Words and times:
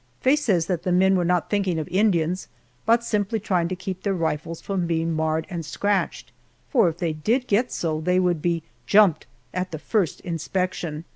Faye 0.19 0.35
says 0.35 0.65
that 0.65 0.81
the 0.81 0.91
men 0.91 1.15
were 1.15 1.23
not 1.23 1.47
thinking 1.51 1.77
of 1.77 1.87
Indians, 1.89 2.47
but 2.87 3.03
simply 3.03 3.39
trying 3.39 3.67
to 3.67 3.75
keep 3.75 4.01
their 4.01 4.15
rifles 4.15 4.59
from 4.59 4.87
being 4.87 5.13
marred 5.13 5.45
and 5.47 5.63
scratched, 5.63 6.31
for 6.71 6.89
if 6.89 6.97
they 6.97 7.13
did 7.13 7.45
get 7.45 7.71
so 7.71 8.01
they 8.01 8.19
would 8.19 8.41
be 8.41 8.63
"jumped" 8.87 9.27
at 9.53 9.69
the 9.69 9.77
first 9.77 10.19
inspection. 10.21 11.05